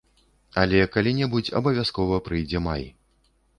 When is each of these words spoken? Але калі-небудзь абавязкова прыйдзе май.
Але 0.61 0.79
калі-небудзь 0.95 1.53
абавязкова 1.61 2.19
прыйдзе 2.31 2.65
май. 2.71 2.83